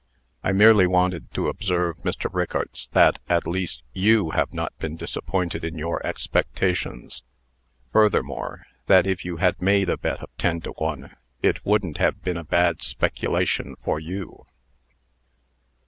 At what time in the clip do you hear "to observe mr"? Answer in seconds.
1.35-2.27